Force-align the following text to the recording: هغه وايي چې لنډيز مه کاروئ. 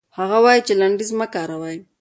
هغه 0.17 0.37
وايي 0.43 0.61
چې 0.67 0.73
لنډيز 0.79 1.09
مه 1.19 1.27
کاروئ. 1.33 1.77